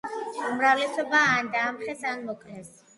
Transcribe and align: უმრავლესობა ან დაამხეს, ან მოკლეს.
უმრავლესობა 0.45 1.21
ან 1.37 1.53
დაამხეს, 1.59 2.05
ან 2.17 2.29
მოკლეს. 2.29 2.79